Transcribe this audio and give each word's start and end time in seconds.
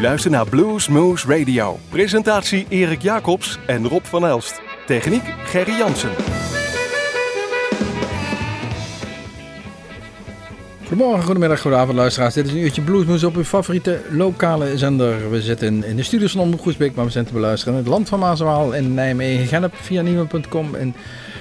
U 0.00 0.02
luistert 0.02 0.32
naar 0.32 0.48
Blues 0.48 0.88
Moose 0.88 1.38
Radio. 1.38 1.78
Presentatie 1.88 2.66
Erik 2.68 3.02
Jacobs 3.02 3.58
en 3.66 3.88
Rob 3.88 4.04
van 4.04 4.26
Elst. 4.26 4.60
Techniek 4.86 5.22
Gerry 5.44 5.72
Jansen. 5.72 6.10
Goedemorgen, 10.86 11.24
goedemiddag, 11.24 11.60
goedenavond 11.60 11.96
luisteraars. 11.96 12.34
Dit 12.34 12.46
is 12.46 12.52
een 12.52 12.58
uurtje 12.58 12.82
Bluesmoes 12.82 13.24
op 13.24 13.36
uw 13.36 13.44
favoriete 13.44 14.00
lokale 14.10 14.78
zender. 14.78 15.30
We 15.30 15.42
zitten 15.42 15.84
in 15.84 15.96
de 15.96 16.02
studios 16.02 16.32
van 16.32 16.40
Omroep 16.40 16.60
Groesbeek, 16.60 16.94
maar 16.94 17.04
we 17.04 17.10
zijn 17.10 17.24
te 17.24 17.32
beluisteren 17.32 17.74
in 17.74 17.80
het 17.80 17.88
land 17.88 18.08
van 18.08 18.18
Maaswaal 18.18 18.72
in 18.72 18.94
Nijmegen, 18.94 19.46
Gennep 19.46 19.74
via 19.74 20.02
nieuwe.com 20.02 20.74
en 20.74 20.94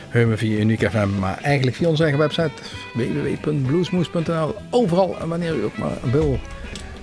Heumen 0.09 0.37
via 0.37 0.59
Uniek 0.59 0.89
FM. 0.89 1.19
Maar 1.19 1.37
eigenlijk 1.41 1.77
via 1.77 1.87
onze 1.87 2.03
eigen 2.03 2.19
website 2.19 2.51
www.bluesmoes.nl. 2.93 4.55
Overal 4.69 5.17
en 5.21 5.27
wanneer 5.27 5.55
u 5.55 5.63
ook 5.63 5.77
maar 5.77 5.97
wil. 6.11 6.39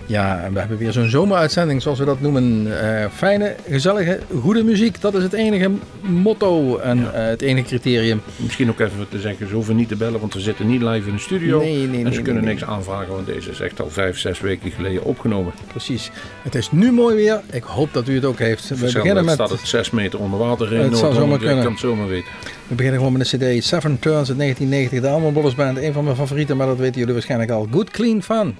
Ja, 0.06 0.42
en 0.42 0.52
we 0.52 0.58
hebben 0.58 0.78
weer 0.78 0.92
zo'n 0.92 1.08
zomeruitzending, 1.08 1.82
zoals 1.82 1.98
we 1.98 2.04
dat 2.04 2.20
noemen. 2.20 2.66
Uh, 2.66 3.06
fijne, 3.14 3.54
gezellige, 3.68 4.18
goede 4.40 4.64
muziek. 4.64 5.00
Dat 5.00 5.14
is 5.14 5.22
het 5.22 5.32
enige 5.32 5.70
motto 6.00 6.78
en 6.78 6.98
ja. 6.98 7.04
uh, 7.04 7.12
het 7.12 7.42
enige 7.42 7.66
criterium. 7.66 8.22
Misschien 8.36 8.70
ook 8.70 8.80
even 8.80 9.08
te 9.08 9.18
zeggen, 9.18 9.48
ze 9.48 9.54
hoeven 9.54 9.76
niet 9.76 9.88
te 9.88 9.96
bellen, 9.96 10.20
want 10.20 10.34
we 10.34 10.40
zitten 10.40 10.66
niet 10.66 10.82
live 10.82 11.08
in 11.08 11.14
de 11.14 11.20
studio. 11.20 11.58
Nee, 11.58 11.76
nee, 11.76 11.98
en 11.98 12.04
nee, 12.04 12.12
ze 12.12 12.22
kunnen 12.22 12.44
niks 12.44 12.64
aanvragen, 12.64 13.12
want 13.12 13.26
deze 13.26 13.50
is 13.50 13.60
echt 13.60 13.80
al 13.80 13.90
vijf, 13.90 14.18
zes 14.18 14.40
weken 14.40 14.70
geleden 14.70 15.04
opgenomen. 15.04 15.52
Precies. 15.66 16.10
Het 16.42 16.54
is 16.54 16.70
nu 16.70 16.92
mooi 16.92 17.16
weer. 17.16 17.40
Ik 17.52 17.62
hoop 17.62 17.92
dat 17.92 18.08
u 18.08 18.14
het 18.14 18.24
ook 18.24 18.38
heeft. 18.38 18.68
We 18.68 18.92
beginnen 18.92 19.24
met... 19.24 19.34
staat 19.34 19.50
het 19.50 19.60
zes 19.68 19.90
meter 19.90 20.18
onder 20.18 20.38
water 20.38 20.72
in. 20.72 20.80
Het 20.80 20.96
zal 20.96 21.12
zomaar 21.12 21.38
kunnen. 21.38 21.56
Ik 21.56 21.62
kan 21.62 21.72
het 21.72 21.80
zomaar 21.80 22.08
weten. 22.08 22.30
We 22.66 22.74
beginnen 22.74 23.00
gewoon 23.00 23.18
met 23.18 23.30
de 23.30 23.56
CD 23.56 23.64
Seven 23.64 23.98
Turns 23.98 24.28
uit 24.28 24.38
1990. 24.38 25.00
De 25.00 25.32
Brothers 25.32 25.54
Band. 25.54 25.78
Een 25.78 25.92
van 25.92 26.04
mijn 26.04 26.16
favorieten, 26.16 26.56
maar 26.56 26.66
dat 26.66 26.78
weten 26.78 26.98
jullie 26.98 27.12
waarschijnlijk 27.12 27.50
al. 27.50 27.68
Good 27.70 27.90
Clean 27.90 28.22
Fun. 28.22 28.56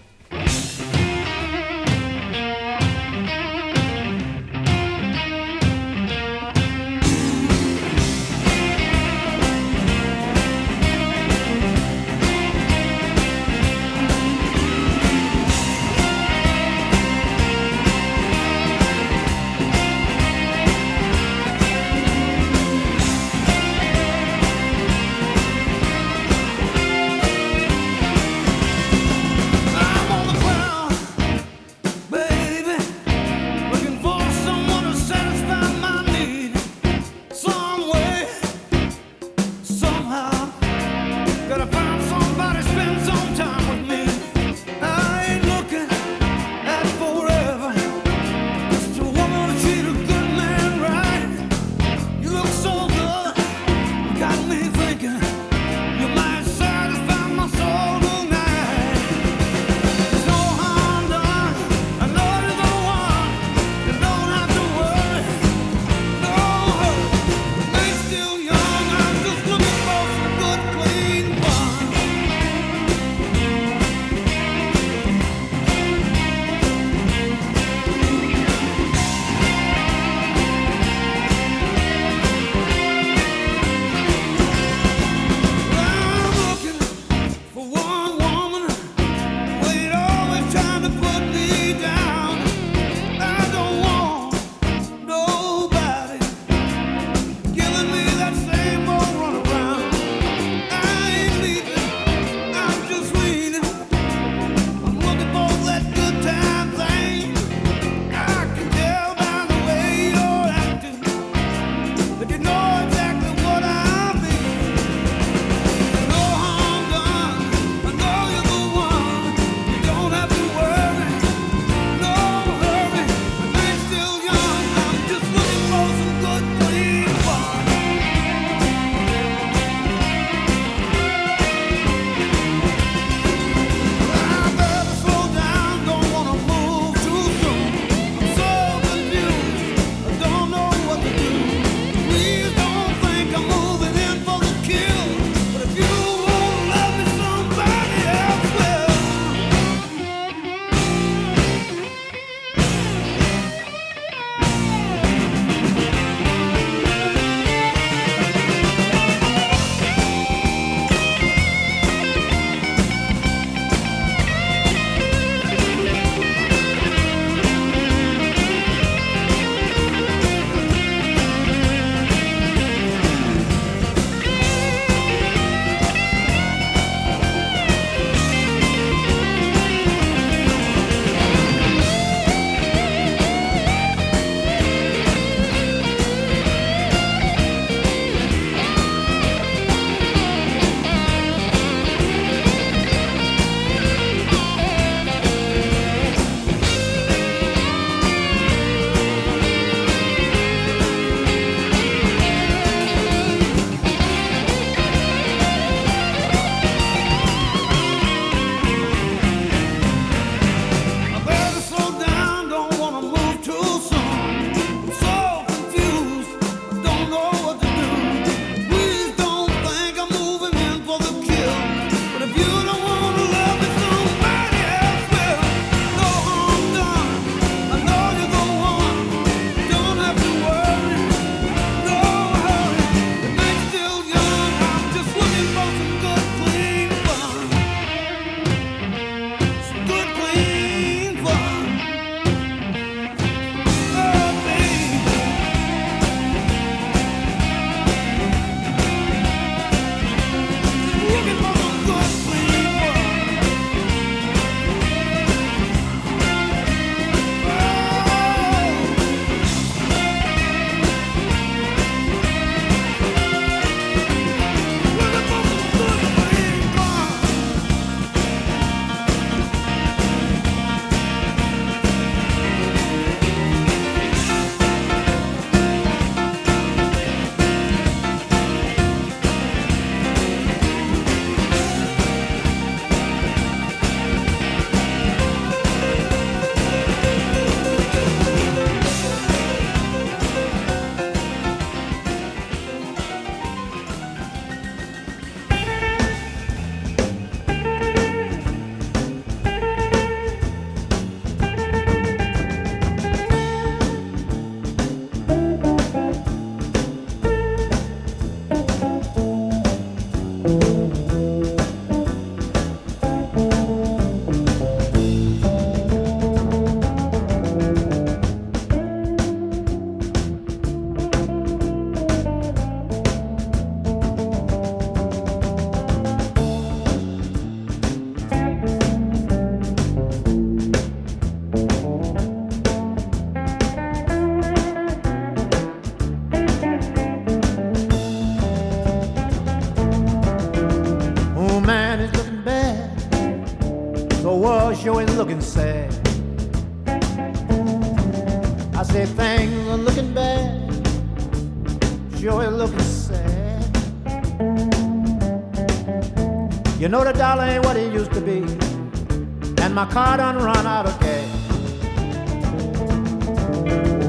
Car 359.97 360.19
done 360.19 360.37
run 360.37 360.67
out 360.67 360.85
of 360.85 361.01
gas. 361.01 361.25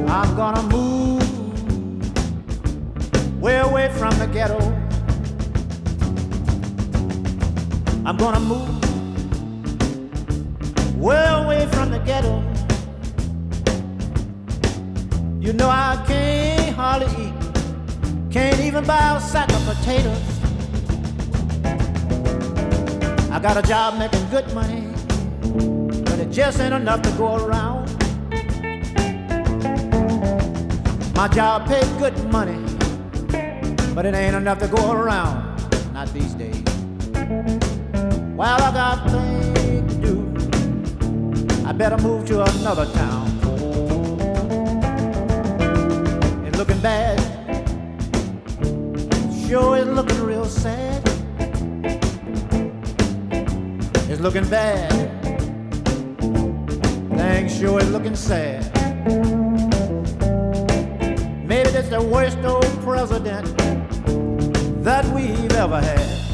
I'm 0.09 0.35
gonna 0.35 0.63
move 0.63 1.23
way 3.41 3.59
away 3.59 3.87
from 3.97 4.13
the 4.19 4.27
ghetto. 4.27 4.59
I'm 8.05 8.17
gonna 8.17 8.41
move 8.41 8.67
way 10.97 11.25
away 11.25 11.65
from 11.67 11.91
the 11.91 11.99
ghetto. 11.99 12.43
You 15.39 15.53
know 15.53 15.69
I 15.69 16.03
can't 16.05 16.75
hardly 16.75 17.07
eat, 17.27 17.33
can't 18.29 18.59
even 18.59 18.83
buy 18.83 19.15
a 19.15 19.21
sack 19.21 19.49
of 19.53 19.63
potatoes. 19.63 20.21
I 23.31 23.39
got 23.39 23.55
a 23.55 23.61
job 23.61 23.97
making 23.97 24.27
good 24.29 24.53
money, 24.53 24.86
it 26.27 26.33
just 26.33 26.59
ain't 26.59 26.73
enough 26.73 27.01
to 27.01 27.11
go 27.11 27.35
around. 27.35 27.87
My 31.15 31.27
job 31.27 31.67
paid 31.67 31.87
good 31.97 32.17
money, 32.31 32.59
but 33.95 34.05
it 34.05 34.13
ain't 34.13 34.35
enough 34.35 34.59
to 34.59 34.67
go 34.67 34.91
around. 34.91 35.57
Not 35.93 36.13
these 36.13 36.33
days. 36.33 36.63
Well, 38.35 38.61
I 38.61 38.71
got 38.71 39.09
things 39.09 39.95
to 39.95 40.01
do. 40.01 41.65
I 41.65 41.71
better 41.71 41.97
move 41.97 42.27
to 42.27 42.43
another 42.43 42.85
town. 42.93 43.27
It's 46.45 46.57
looking 46.57 46.79
bad. 46.81 47.17
Sure 49.47 49.77
is 49.77 49.87
looking 49.87 50.21
real 50.23 50.45
sad. 50.45 51.01
It's 54.09 54.21
looking 54.21 54.47
bad. 54.49 55.16
Sure 57.49 57.79
is 57.79 57.89
looking 57.91 58.15
sad. 58.15 58.63
Maybe 61.47 61.69
it's 61.69 61.89
the 61.89 62.01
worst 62.01 62.37
old 62.39 62.65
president 62.83 63.45
that 64.83 65.05
we've 65.05 65.51
ever 65.53 65.81
had. 65.81 66.26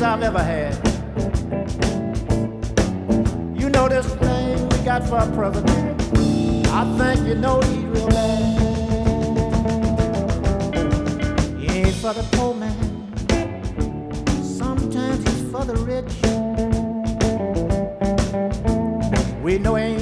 Worst 0.00 0.02
I've 0.02 0.22
ever 0.22 0.42
had. 0.42 0.74
You 3.58 3.68
know 3.70 3.88
this 3.88 4.06
thing 4.14 4.68
we 4.68 4.78
got 4.78 5.06
for 5.06 5.18
a 5.18 5.26
president. 5.34 6.00
I 6.68 6.84
think 6.98 7.26
you 7.26 7.34
know 7.34 7.60
he's 7.60 7.84
real 7.84 8.08
bad. 8.08 8.42
He 11.58 11.66
ain't 11.78 11.94
for 11.96 12.14
the 12.14 12.22
poor 12.32 12.54
man. 12.54 12.76
Sometimes 14.42 15.22
he's 15.28 15.50
for 15.50 15.64
the 15.64 15.76
rich. 15.76 16.12
We 19.42 19.58
know 19.58 19.74
he 19.74 19.84
ain't 19.84 19.99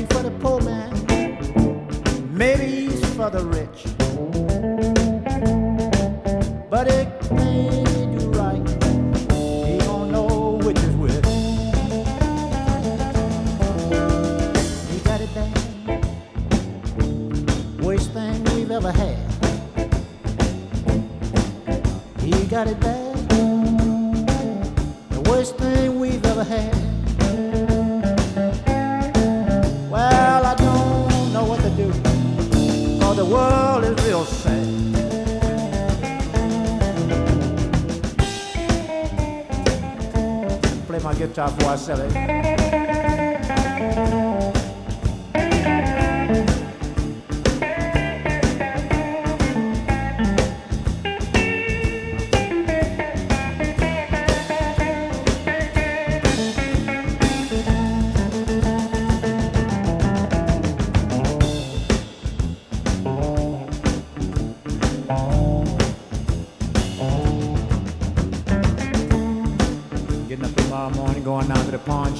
I 41.68 41.76
sell 41.76 42.00
it. 42.00 42.47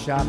Shop. 0.09 0.25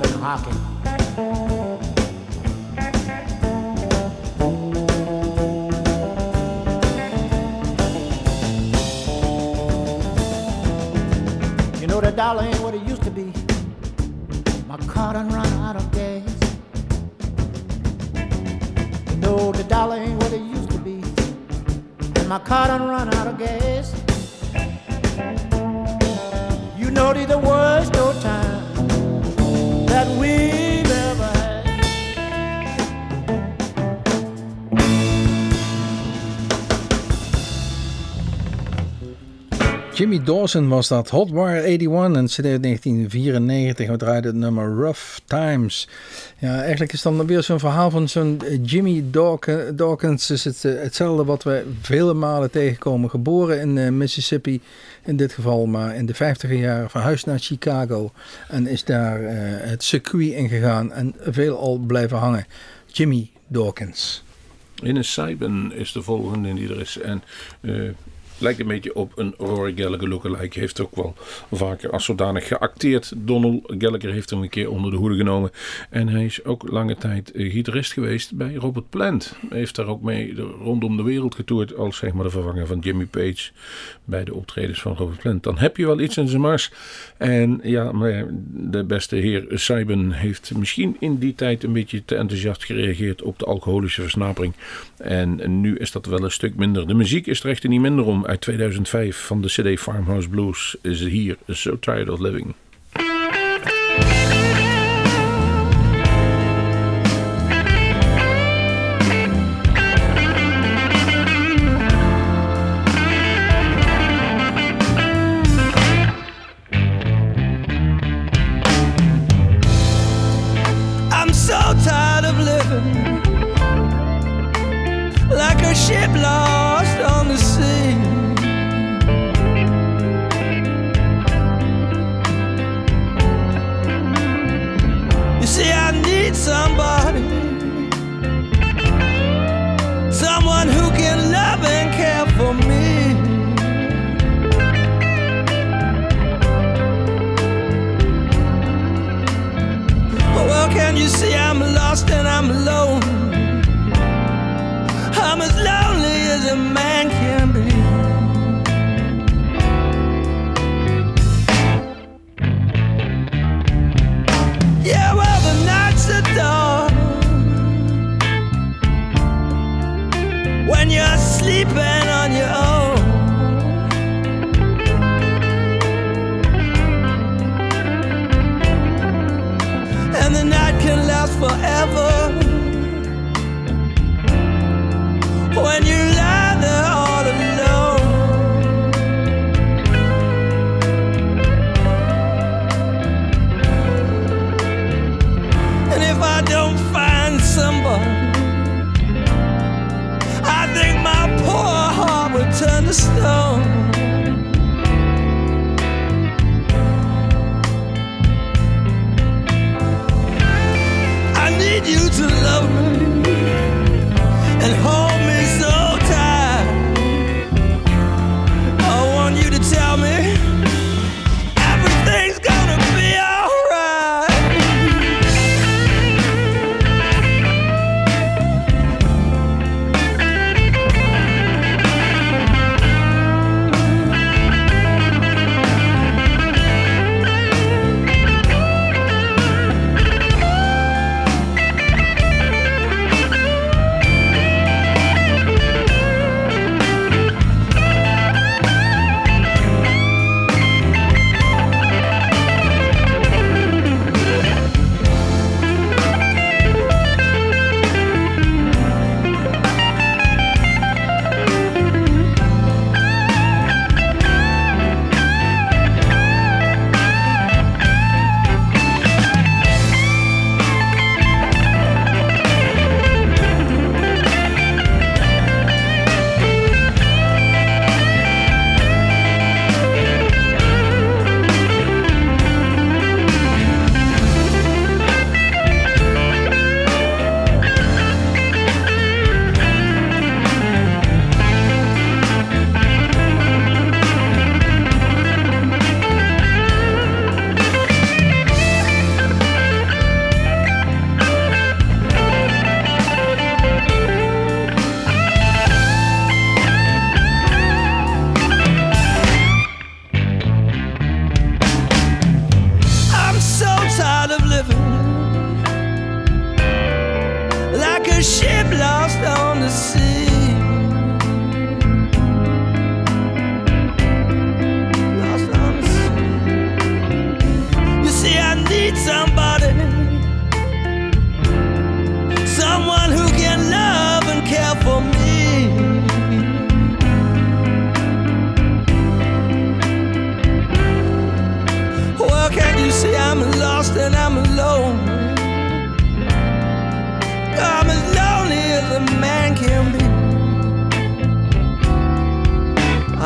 You 11.79 11.87
know 11.87 12.01
the 12.01 12.11
dollar 12.13 12.43
ain't 12.43 12.59
what 12.59 12.73
it 12.73 12.81
used 12.81 13.03
to 13.03 13.11
be. 13.11 13.31
My 14.67 14.75
car 14.79 15.13
done 15.13 15.29
run 15.29 15.47
out 15.63 15.77
of 15.77 15.89
gas. 15.93 16.23
You 19.09 19.15
know 19.21 19.53
the 19.53 19.63
dollar 19.63 19.95
ain't 19.95 20.21
what 20.21 20.33
it 20.33 20.41
used 20.41 20.71
to 20.71 20.79
be. 20.79 21.01
And 22.19 22.27
my 22.27 22.39
car 22.39 22.67
done 22.67 22.85
run 22.89 23.13
out 23.15 23.27
of 23.27 23.37
gas. 23.37 23.95
You 26.77 26.91
know 26.91 27.13
these 27.13 27.27
the 27.27 27.37
worst 27.37 27.95
old 27.95 28.19
times 28.21 28.58
that 29.99 30.07
we 30.17 30.68
Jimmy 39.99 40.23
Dawson 40.23 40.67
was 40.67 40.87
dat. 40.87 41.09
Hotwire 41.09 41.63
81 41.63 42.17
en 42.17 42.25
CD 42.25 42.63
1994. 42.63 43.87
We 43.87 43.97
draaiden 43.97 44.31
het 44.31 44.39
nummer 44.39 44.75
Rough 44.75 45.17
Times. 45.25 45.87
Ja, 46.37 46.61
eigenlijk 46.61 46.93
is 46.93 47.01
dan 47.01 47.25
weer 47.25 47.43
zo'n 47.43 47.59
verhaal 47.59 47.89
van 47.89 48.09
zo'n 48.09 48.41
eh, 48.45 48.59
Jimmy 48.63 49.03
Dawkins. 49.75 50.29
Is 50.29 50.43
het, 50.43 50.65
eh, 50.65 50.81
hetzelfde 50.81 51.25
wat 51.25 51.43
we 51.43 51.65
vele 51.81 52.13
malen 52.13 52.51
tegenkomen. 52.51 53.09
Geboren 53.09 53.59
in 53.59 53.75
uh, 53.75 53.89
Mississippi 53.89 54.61
in 55.05 55.15
dit 55.15 55.33
geval, 55.33 55.65
maar 55.65 55.95
in 55.95 56.05
de 56.05 56.13
50 56.13 56.51
jaren 56.51 56.89
verhuisd 56.89 57.25
naar 57.25 57.39
Chicago. 57.39 58.11
En 58.47 58.67
is 58.67 58.83
daar 58.83 59.19
het 59.69 59.83
circuit 59.83 60.31
ingegaan 60.31 60.91
en 60.91 61.15
veel 61.19 61.57
al 61.57 61.77
blijven 61.77 62.17
hangen. 62.17 62.45
Jimmy 62.85 63.29
Dawkins. 63.47 64.23
In 64.83 64.95
een 64.95 65.05
Saiben 65.05 65.71
is 65.71 65.91
de 65.91 66.01
volgende 66.01 66.53
die 66.53 66.69
er 66.69 66.79
is. 66.79 66.97
En 66.97 67.23
lijkt 68.39 68.59
een 68.59 68.67
beetje 68.67 68.95
op 68.95 69.11
een 69.15 69.33
Rory 69.37 69.73
Gallagher 69.75 70.09
lookalike. 70.09 70.59
Heeft 70.59 70.81
ook 70.81 70.95
wel 70.95 71.15
vaker 71.51 71.91
als 71.91 72.05
zodanig 72.05 72.47
geacteerd. 72.47 73.13
Donald 73.17 73.73
Gallagher 73.77 74.11
heeft 74.11 74.29
hem 74.29 74.41
een 74.41 74.49
keer 74.49 74.69
onder 74.69 74.91
de 74.91 74.97
hoede 74.97 75.15
genomen. 75.15 75.51
En 75.89 76.07
hij 76.07 76.25
is 76.25 76.43
ook 76.43 76.69
lange 76.69 76.95
tijd 76.95 77.31
eh, 77.31 77.51
gitarist 77.51 77.93
geweest 77.93 78.35
bij 78.35 78.53
Robert 78.53 78.89
Plant. 78.89 79.35
Hij 79.49 79.57
heeft 79.57 79.75
daar 79.75 79.87
ook 79.87 80.01
mee 80.01 80.35
rondom 80.61 80.97
de 80.97 81.03
wereld 81.03 81.35
getoerd 81.35 81.75
als 81.75 81.97
zeg 81.97 82.13
maar 82.13 82.23
de 82.23 82.29
vervanger 82.29 82.67
van 82.67 82.79
Jimmy 82.79 83.05
Page 83.05 83.51
bij 84.03 84.23
de 84.23 84.33
optredens 84.33 84.81
van 84.81 84.95
Robert 84.95 85.19
Plant. 85.19 85.43
Dan 85.43 85.57
heb 85.57 85.77
je 85.77 85.85
wel 85.85 85.99
iets 85.99 86.17
in 86.17 86.27
zijn 86.27 86.41
mars. 86.41 86.71
En 87.17 87.59
ja, 87.63 87.91
maar 87.91 88.25
de 88.51 88.83
beste 88.83 89.15
heer 89.15 89.45
Saiben 89.49 90.11
heeft 90.11 90.51
misschien 90.55 90.95
in 90.99 91.17
die 91.17 91.35
tijd 91.35 91.63
een 91.63 91.73
beetje 91.73 92.05
te 92.05 92.15
enthousiast 92.15 92.65
gereageerd 92.65 93.21
op 93.21 93.39
de 93.39 93.45
alcoholische 93.45 94.01
versnapering. 94.01 94.53
En 94.97 95.61
nu 95.61 95.77
is 95.77 95.91
dat 95.91 96.05
wel 96.05 96.23
een 96.23 96.31
stuk 96.31 96.55
minder. 96.55 96.87
De 96.87 96.93
muziek 96.93 97.27
is 97.27 97.43
er 97.43 97.49
echt 97.49 97.67
niet 97.67 97.81
minder 97.81 98.05
om 98.05 98.25
uit 98.29 98.41
2005 98.41 99.25
van 99.25 99.41
de 99.41 99.47
CD 99.47 99.79
Farmhouse 99.79 100.29
Blues 100.29 100.75
is 100.81 100.99
hier 100.99 101.37
So 101.47 101.79
Tired 101.79 102.09
of 102.09 102.19
Living. 102.19 102.53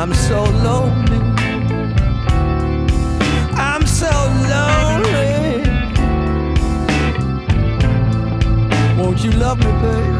I'm 0.04 0.12
so 0.12 0.44
lonely. 0.44 1.18
I'm 3.56 3.86
so 3.86 4.10
lonely. 4.52 5.62
Won't 8.98 9.24
you 9.24 9.30
love 9.30 9.58
me, 9.60 9.72
babe? 9.80 10.13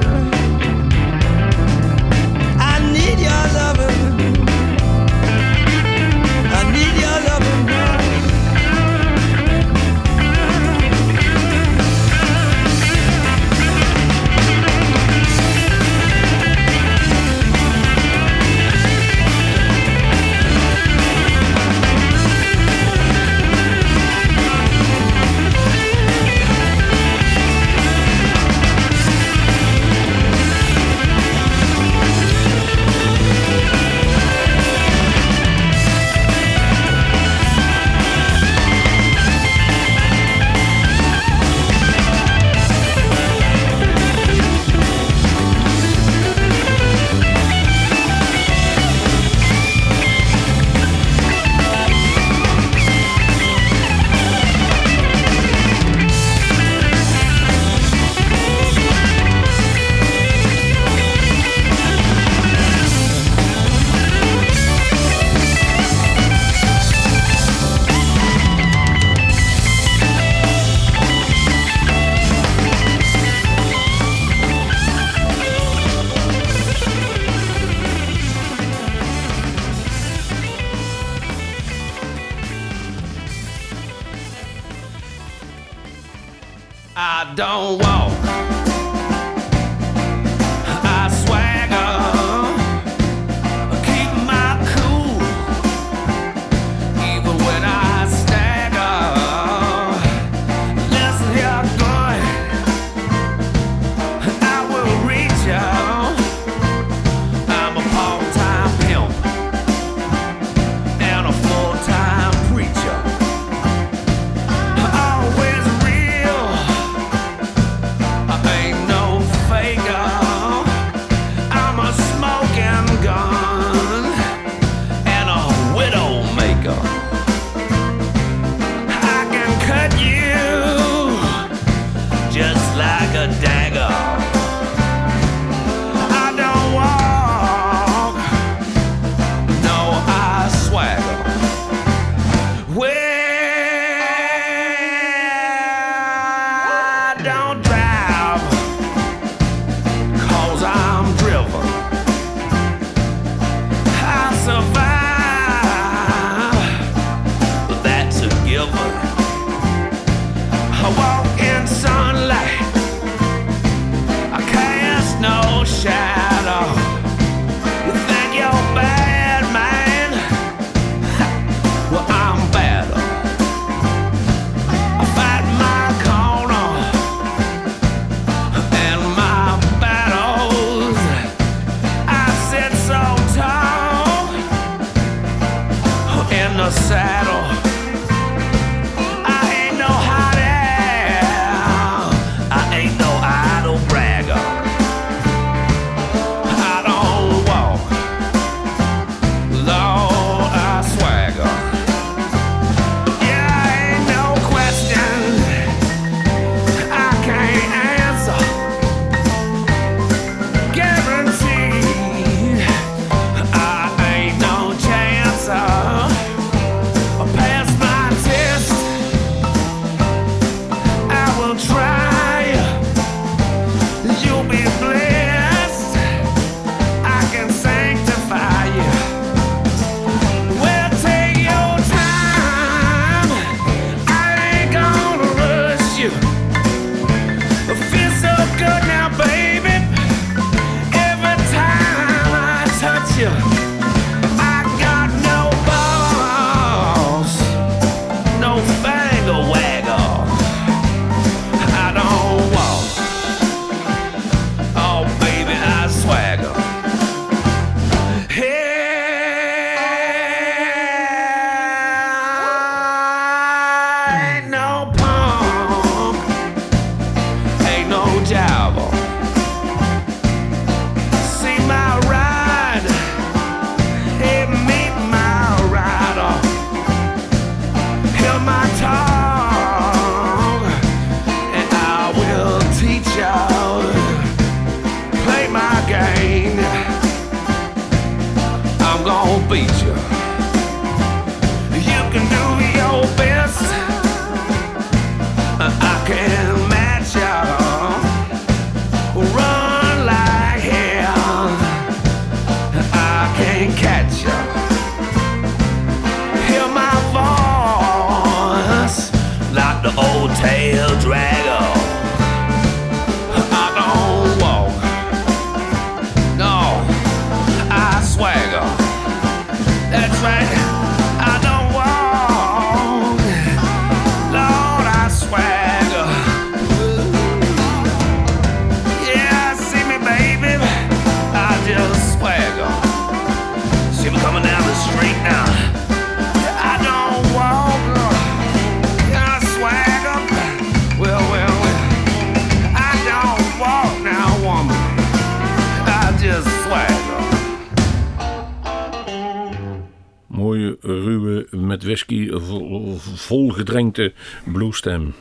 Volgedrenkte 353.35 354.12
bluesstem. 354.44 355.14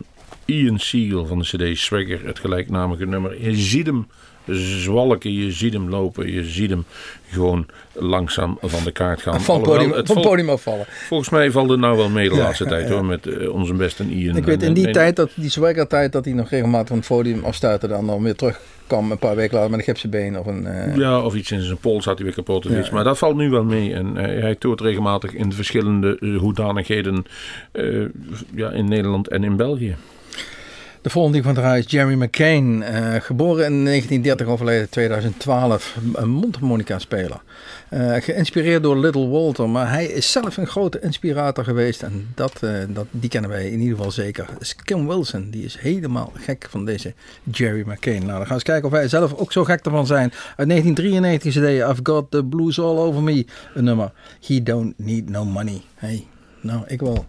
Ian 0.45 0.79
Siegel 0.79 1.25
van 1.25 1.39
de 1.39 1.45
CD 1.45 1.77
Swagger, 1.77 2.25
het 2.25 2.39
gelijknamige 2.39 3.05
nummer. 3.05 3.43
Je 3.43 3.55
ziet 3.55 3.85
hem 3.85 4.07
zwalken, 4.45 5.33
je 5.33 5.51
ziet 5.51 5.73
hem 5.73 5.89
lopen, 5.89 6.31
je 6.31 6.43
ziet 6.43 6.69
hem 6.69 6.85
gewoon 7.29 7.65
langzaam 7.93 8.57
van 8.61 8.83
de 8.83 8.91
kaart 8.91 9.21
gaan. 9.21 9.41
Van 9.41 9.55
het 9.55 9.63
podium, 9.63 9.91
het 9.91 10.05
van 10.07 10.15
het 10.15 10.23
vol- 10.25 10.31
podium 10.31 10.49
afvallen. 10.49 10.85
Volgens 11.07 11.29
mij 11.29 11.51
valt 11.51 11.69
het 11.69 11.79
nou 11.79 11.97
wel 11.97 12.09
mee 12.09 12.29
de 12.29 12.35
Ja, 12.35 12.41
laatste 12.41 12.65
tijd 12.65 12.89
hoor, 12.89 13.05
met 13.05 13.27
eh, 13.27 13.53
onze 13.53 13.73
beste 13.73 14.03
Ian. 14.03 14.35
Ik 14.35 14.43
weet 14.45 14.61
En, 14.61 14.67
in 14.67 14.73
die 14.73 14.89
tijd, 14.91 15.15
dat, 15.15 15.29
die 15.35 15.49
swagger 15.49 15.87
tijd, 15.87 16.11
dat 16.11 16.25
hij 16.25 16.33
nog 16.33 16.49
regelmatig 16.49 16.87
van 16.87 16.97
het 16.97 17.07
podium 17.07 17.43
afstuitte. 17.43 17.87
Dan 17.87 18.07
dan 18.07 18.23
weer 18.23 18.35
terugkwam 18.35 19.11
een 19.11 19.17
paar 19.17 19.35
weken 19.35 19.53
later 19.55 19.69
met 19.69 19.79
een 19.79 19.85
gipsbeen 19.85 20.39
of 20.39 20.45
een... 20.45 20.65
eh, 20.65 20.95
Ja, 20.95 21.21
of 21.21 21.35
iets 21.35 21.51
in 21.51 21.61
zijn 21.61 21.77
pols 21.77 22.05
had 22.05 22.15
hij 22.17 22.25
weer 22.25 22.35
kapot 22.35 22.65
of 22.65 22.71
Ja, 22.71 22.79
iets. 22.79 22.89
Maar 22.89 23.03
dat 23.03 23.17
valt 23.17 23.35
nu 23.35 23.49
wel 23.49 23.63
mee. 23.63 23.93
En 23.93 24.17
eh, 24.17 24.41
hij 24.41 24.55
toert 24.55 24.81
regelmatig 24.81 25.33
in 25.33 25.53
verschillende 25.53 26.35
hoedanigheden 26.39 27.25
ja, 28.55 28.71
in 28.71 28.87
Nederland 28.87 29.27
en 29.27 29.43
in 29.43 29.55
België. 29.55 29.95
De 31.03 31.09
volgende 31.09 31.37
die 31.37 31.47
ik 31.49 31.55
van 31.55 31.63
draai 31.63 31.79
is 31.79 31.91
Jerry 31.91 32.13
McCain. 32.13 32.83
eh, 32.83 33.21
geboren 33.21 33.65
in 33.65 33.83
1930, 33.83 34.47
overleden 34.47 34.81
in 34.81 34.89
2012. 34.89 35.97
Een 36.13 36.29
mondharmonica-speler. 36.29 37.41
Eh, 37.89 38.15
geïnspireerd 38.15 38.83
door 38.83 38.97
Little 38.97 39.27
Walter. 39.27 39.69
Maar 39.69 39.89
hij 39.89 40.05
is 40.05 40.31
zelf 40.31 40.57
een 40.57 40.67
grote 40.67 40.99
inspirator 40.99 41.63
geweest. 41.63 42.03
En 42.03 42.27
dat, 42.35 42.63
eh, 42.63 42.71
dat, 42.87 43.05
die 43.11 43.29
kennen 43.29 43.49
wij 43.49 43.69
in 43.69 43.79
ieder 43.79 43.95
geval 43.95 44.11
zeker. 44.11 44.45
Is 44.59 44.75
Kim 44.75 45.07
Wilson. 45.07 45.49
Die 45.49 45.65
is 45.65 45.77
helemaal 45.79 46.31
gek 46.35 46.67
van 46.69 46.85
deze 46.85 47.13
Jerry 47.51 47.83
McCain. 47.87 48.25
Nou, 48.25 48.27
dan 48.27 48.37
gaan 48.37 48.47
we 48.47 48.53
eens 48.53 48.63
kijken 48.63 48.85
of 48.85 48.91
wij 48.91 49.07
zelf 49.07 49.33
ook 49.33 49.51
zo 49.51 49.63
gek 49.63 49.85
ervan 49.85 50.07
zijn. 50.07 50.31
Uit 50.55 50.69
1993 50.69 51.53
CD 51.53 51.89
I've 51.91 51.99
Got 52.03 52.31
the 52.31 52.45
Blues 52.45 52.79
All 52.79 52.97
Over 52.97 53.21
Me. 53.21 53.45
Een 53.73 53.83
nummer. 53.83 54.11
He 54.47 54.63
Don't 54.63 54.93
Need 54.97 55.29
No 55.29 55.45
Money. 55.45 55.81
Hey, 55.95 56.27
nou, 56.61 56.83
ik 56.87 56.99
wel. 56.99 57.25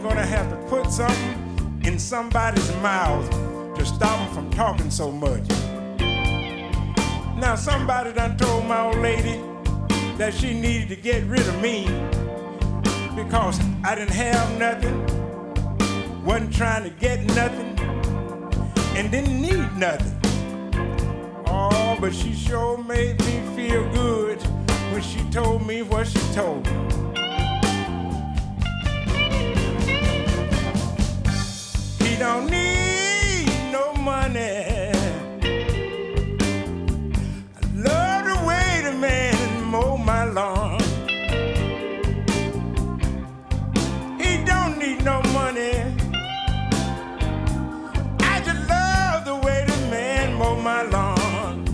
I'm 0.00 0.08
gonna 0.08 0.24
have 0.24 0.48
to 0.48 0.56
put 0.70 0.90
something 0.90 1.80
in 1.84 1.98
somebody's 1.98 2.74
mouth 2.76 3.28
to 3.76 3.84
stop 3.84 4.18
them 4.18 4.34
from 4.34 4.50
talking 4.50 4.90
so 4.90 5.12
much. 5.12 5.46
Now, 7.36 7.54
somebody 7.54 8.14
done 8.14 8.38
told 8.38 8.64
my 8.64 8.80
old 8.80 8.96
lady 8.96 9.42
that 10.16 10.32
she 10.32 10.58
needed 10.58 10.88
to 10.88 10.96
get 10.96 11.24
rid 11.24 11.46
of 11.46 11.60
me 11.60 11.84
because 13.14 13.60
I 13.84 13.94
didn't 13.94 14.14
have 14.14 14.58
nothing, 14.58 16.24
wasn't 16.24 16.54
trying 16.54 16.84
to 16.84 16.90
get 16.98 17.22
nothing, 17.34 17.78
and 18.96 19.10
didn't 19.10 19.38
need 19.38 19.76
nothing. 19.76 20.18
Oh, 21.46 21.98
but 22.00 22.14
she 22.14 22.32
sure 22.32 22.82
made 22.84 23.20
me 23.20 23.42
feel 23.54 23.86
good 23.92 24.40
when 24.92 25.02
she 25.02 25.22
told 25.30 25.66
me 25.66 25.82
what 25.82 26.06
she 26.06 26.20
told 26.32 26.64
me. 26.64 27.09
Don't 32.20 32.50
need 32.50 33.48
no 33.72 33.94
money. 33.94 34.66
I 37.56 37.62
love 37.74 38.26
the 38.26 38.44
way 38.46 38.82
the 38.84 38.92
man 38.92 39.64
mow 39.64 39.96
my 39.96 40.24
lawn. 40.24 40.80
He 44.20 44.44
don't 44.44 44.78
need 44.78 45.02
no 45.02 45.22
money. 45.32 45.72
I 48.20 48.42
just 48.44 48.68
love 48.68 49.24
the 49.24 49.36
way 49.36 49.64
the 49.66 49.78
man 49.90 50.34
mow 50.34 50.56
my 50.56 50.82
lawn. 50.82 51.64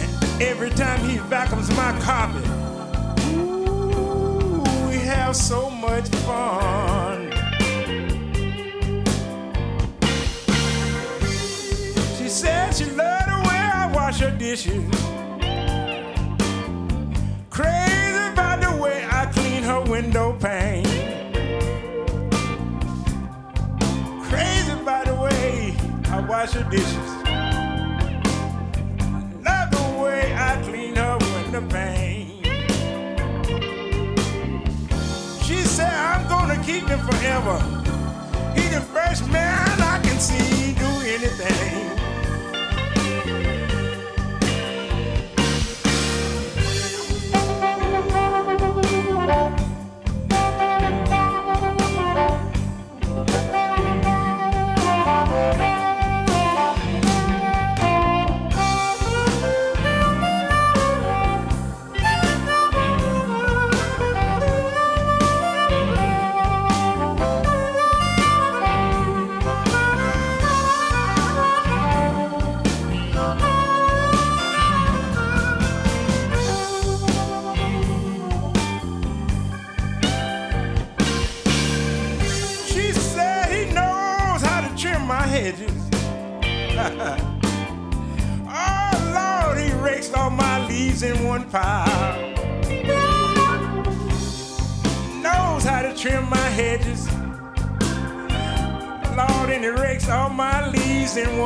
And 0.00 0.42
every 0.42 0.70
time 0.70 1.06
he 1.06 1.18
vacuums 1.18 1.68
my 1.76 1.92
carpet. 2.00 2.59
Have 5.30 5.36
so 5.36 5.70
much 5.70 6.08
fun. 6.26 7.30
She 12.16 12.28
said 12.28 12.74
she 12.74 12.86
loved 12.86 13.28
the 13.28 13.38
way 13.48 13.60
I 13.72 13.92
wash 13.94 14.18
her 14.18 14.36
dishes. 14.36 14.90
Crazy 17.48 18.32
about 18.32 18.60
the 18.60 18.82
way 18.82 19.06
I 19.08 19.26
clean 19.26 19.62
her 19.62 19.80
window 19.82 20.32
pane. 20.32 20.82
Crazy 24.24 24.72
about 24.72 25.06
the 25.06 25.14
way 25.14 25.76
I 26.06 26.26
wash 26.28 26.54
her 26.54 26.68
dishes. 26.68 27.10
Love 29.44 29.70
the 29.70 30.02
way 30.02 30.34
I 30.34 30.60
clean 30.64 30.96
her 30.96 31.18
window 31.20 31.68
pane. 31.68 31.99
Him 36.78 37.00
forever. 37.00 37.58
He 38.54 38.62
the 38.68 38.80
first 38.80 39.28
man 39.30 39.80
I 39.80 40.00
can 40.02 40.18
see 40.20 40.72
do 40.74 40.90
anything. 41.04 41.89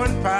Leaves 0.07 0.17
in 0.17 0.34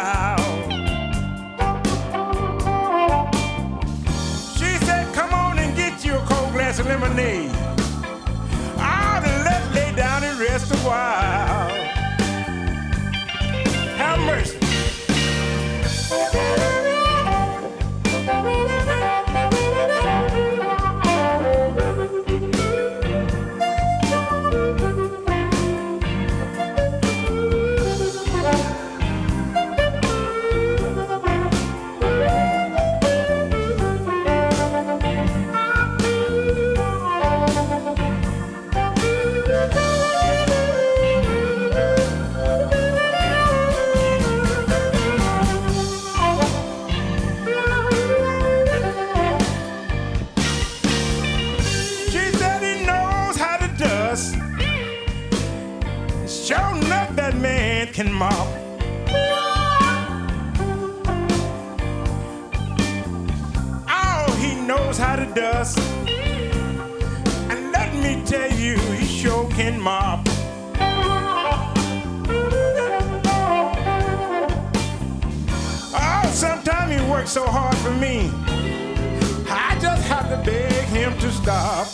to 80.35 80.43
beg 80.51 80.85
him 80.87 81.17
to 81.19 81.31
stop. 81.31 81.87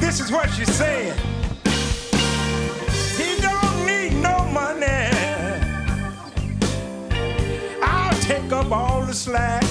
This 0.00 0.20
is 0.20 0.32
what 0.32 0.50
she 0.50 0.64
said. 0.64 1.16
He 3.16 3.40
don't 3.40 3.86
need 3.86 4.14
no 4.20 4.44
money. 4.52 5.10
I'll 7.82 8.20
take 8.20 8.50
up 8.52 8.70
all 8.72 9.02
the 9.02 9.14
slack. 9.14 9.65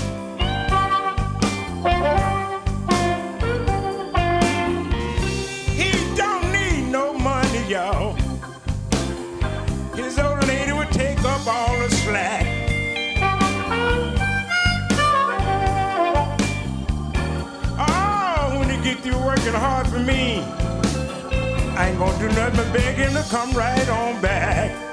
Working 19.45 19.59
hard 19.59 19.87
for 19.87 19.99
me, 19.99 20.39
I 21.77 21.89
ain't 21.89 21.99
gonna 21.99 22.17
do 22.17 22.27
nothing 22.29 22.55
but 22.55 22.73
beg 22.73 22.95
him 22.95 23.13
to 23.13 23.23
come 23.29 23.51
right 23.51 23.89
on 23.89 24.19
back. 24.21 24.84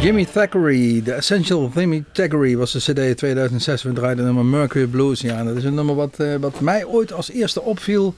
Jimmy 0.00 0.24
Thackeray, 0.24 1.00
The 1.00 1.14
Essential 1.14 1.70
Jimmy 1.74 2.04
Thackeray 2.12 2.56
was 2.56 2.72
de 2.72 2.78
CD 2.78 3.16
2006. 3.16 3.82
We 3.82 3.92
draaiden 3.92 4.24
nummer 4.24 4.44
Mercury 4.44 4.86
Blues. 4.86 5.20
Ja, 5.20 5.44
dat 5.44 5.56
is 5.56 5.64
een 5.64 5.74
nummer 5.74 5.94
wat, 5.94 6.20
eh, 6.20 6.34
wat 6.34 6.60
mij 6.60 6.84
ooit 6.84 7.12
als 7.12 7.30
eerste 7.30 7.62
opviel 7.62 8.14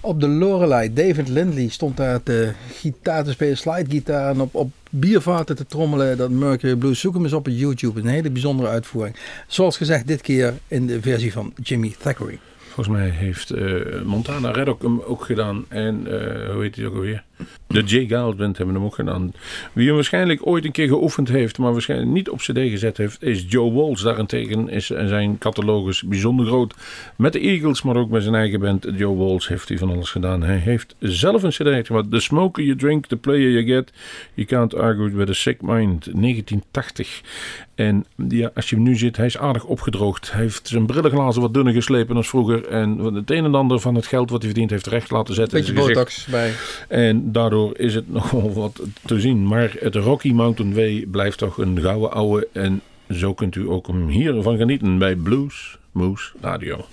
op 0.00 0.20
de 0.20 0.28
Lorelei. 0.28 0.92
David 0.92 1.28
Lindley 1.28 1.68
stond 1.68 1.96
daar 1.96 2.20
de 2.24 2.52
gitaar 2.72 3.24
te 3.24 3.30
spelen, 3.30 3.56
slidegitaar 3.56 4.30
en 4.30 4.40
op, 4.40 4.54
op 4.54 4.70
biervaten 4.90 5.56
te 5.56 5.66
trommelen. 5.66 6.16
Dat 6.16 6.30
Mercury 6.30 6.76
Blues. 6.76 7.00
Zoek 7.00 7.14
hem 7.14 7.22
eens 7.22 7.32
op 7.32 7.46
YouTube. 7.46 8.00
Een 8.00 8.06
hele 8.06 8.30
bijzondere 8.30 8.68
uitvoering. 8.68 9.16
Zoals 9.46 9.76
gezegd, 9.76 10.06
dit 10.06 10.20
keer 10.20 10.54
in 10.68 10.86
de 10.86 11.00
versie 11.00 11.32
van 11.32 11.52
Jimmy 11.62 11.94
Thackeray. 11.98 12.38
Volgens 12.72 12.96
mij 12.96 13.08
heeft 13.08 13.50
eh, 13.50 14.02
Montana 14.04 14.50
Red 14.50 14.68
ook 14.68 14.82
hem 14.82 15.00
ook 15.00 15.24
gedaan. 15.24 15.64
En 15.68 16.06
eh, 16.06 16.50
hoe 16.52 16.62
heet 16.62 16.76
hij 16.76 16.86
ook 16.86 16.94
alweer? 16.94 17.24
De 17.66 17.82
J. 17.82 18.06
Giles 18.06 18.34
Band 18.34 18.56
hebben 18.56 18.74
hem 18.74 18.84
ook 18.84 18.94
gedaan. 18.94 19.32
Wie 19.72 19.86
hem 19.86 19.94
waarschijnlijk 19.94 20.46
ooit 20.46 20.64
een 20.64 20.72
keer 20.72 20.88
geoefend 20.88 21.28
heeft, 21.28 21.58
maar 21.58 21.72
waarschijnlijk 21.72 22.10
niet 22.10 22.28
op 22.30 22.38
cd 22.38 22.58
gezet 22.58 22.96
heeft, 22.96 23.22
is 23.22 23.44
Joe 23.48 23.72
Walsh. 23.72 24.02
Daarentegen 24.02 24.68
is 24.68 24.86
zijn 24.86 25.38
catalogus 25.38 26.02
bijzonder 26.02 26.46
groot. 26.46 26.74
Met 27.16 27.32
de 27.32 27.40
Eagles, 27.40 27.82
maar 27.82 27.96
ook 27.96 28.10
met 28.10 28.22
zijn 28.22 28.34
eigen 28.34 28.60
band. 28.60 28.88
Joe 28.96 29.16
Walsh 29.16 29.48
heeft 29.48 29.68
hij 29.68 29.78
van 29.78 29.90
alles 29.90 30.10
gedaan. 30.10 30.42
Hij 30.42 30.56
heeft 30.56 30.94
zelf 30.98 31.42
een 31.42 31.50
cd 31.50 31.86
gemaakt. 31.86 32.10
The 32.10 32.20
Smoker 32.20 32.64
You 32.64 32.76
Drink, 32.76 33.06
The 33.06 33.16
Player 33.16 33.50
You 33.50 33.64
Get. 33.64 33.92
You 34.34 34.46
Can't 34.46 34.74
Argue 34.74 35.10
With 35.10 35.28
A 35.28 35.32
Sick 35.32 35.62
Mind. 35.62 36.04
1980. 36.04 37.20
En 37.74 38.04
ja, 38.28 38.50
als 38.54 38.70
je 38.70 38.74
hem 38.74 38.84
nu 38.84 38.96
ziet, 38.96 39.16
hij 39.16 39.26
is 39.26 39.38
aardig 39.38 39.64
opgedroogd. 39.64 40.32
Hij 40.32 40.40
heeft 40.40 40.68
zijn 40.68 40.86
brillenglazen 40.86 41.42
wat 41.42 41.54
dunner 41.54 41.72
geslepen 41.72 42.14
dan 42.14 42.24
vroeger. 42.24 42.61
En 42.70 42.98
het 42.98 43.30
een 43.30 43.44
en 43.44 43.54
ander 43.54 43.80
van 43.80 43.94
het 43.94 44.06
geld 44.06 44.30
wat 44.30 44.42
hij 44.42 44.50
verdient 44.50 44.70
heeft 44.70 44.86
recht 44.86 45.10
laten 45.10 45.34
zetten. 45.34 45.58
Beetje 45.58 45.72
botox 45.72 46.26
bij. 46.26 46.52
En 46.88 47.32
daardoor 47.32 47.78
is 47.78 47.94
het 47.94 48.12
nogal 48.12 48.52
wat 48.52 48.82
te 49.04 49.20
zien. 49.20 49.46
Maar 49.46 49.74
het 49.78 49.94
Rocky 49.94 50.32
Mountain 50.32 50.74
Way 50.74 51.06
blijft 51.10 51.38
toch 51.38 51.58
een 51.58 51.80
gouden 51.80 52.12
ouwe. 52.12 52.48
En 52.52 52.80
zo 53.10 53.34
kunt 53.34 53.54
u 53.54 53.68
ook 53.68 53.86
hem 53.86 54.08
hiervan 54.08 54.56
genieten 54.56 54.98
bij 54.98 55.14
Blues 55.16 55.78
Moose 55.92 56.32
Radio. 56.40 56.84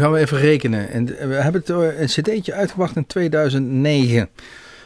Gaan 0.00 0.12
we 0.12 0.18
even 0.18 0.38
rekenen. 0.38 0.90
En 0.90 1.04
we 1.04 1.34
hebben 1.34 1.60
het, 1.66 1.70
eh, 1.70 2.00
een 2.00 2.06
cd'tje 2.06 2.52
uitgebracht 2.54 2.96
in 2.96 3.06
2009. 3.06 4.28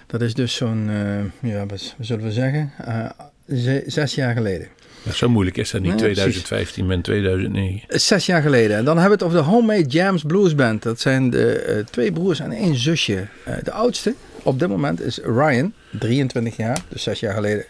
Dat 0.06 0.20
is 0.20 0.34
dus 0.34 0.54
zo'n, 0.54 0.88
eh, 0.90 1.50
ja, 1.50 1.66
wat 1.66 1.94
zullen 2.00 2.24
we 2.24 2.32
zeggen, 2.32 2.72
eh, 2.84 3.10
ze- 3.48 3.82
zes 3.86 4.14
jaar 4.14 4.34
geleden. 4.34 4.68
Zo 5.12 5.28
moeilijk 5.28 5.56
is 5.56 5.70
dat 5.70 5.80
niet. 5.80 5.90
Nee, 5.90 5.98
2015 5.98 6.90
en 6.90 7.00
2009. 7.02 7.80
Zes 8.00 8.26
jaar 8.26 8.42
geleden. 8.42 8.76
En 8.76 8.84
dan 8.84 8.98
hebben 8.98 9.18
we 9.18 9.24
het 9.24 9.34
over 9.34 9.44
de 9.44 9.50
Homemade 9.56 9.88
Jams 9.88 10.22
Blues 10.22 10.54
Band. 10.54 10.82
Dat 10.82 11.00
zijn 11.00 11.30
de 11.30 11.84
twee 11.90 12.12
broers 12.12 12.40
en 12.40 12.52
één 12.52 12.76
zusje. 12.76 13.26
De 13.62 13.70
oudste 13.70 14.14
op 14.42 14.58
dit 14.58 14.68
moment 14.68 15.00
is 15.02 15.18
Ryan, 15.18 15.72
23 15.98 16.56
jaar, 16.56 16.78
dus 16.88 17.02
zes 17.02 17.20
jaar 17.20 17.34
geleden 17.34 17.64